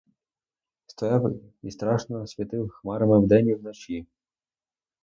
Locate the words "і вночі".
3.47-4.05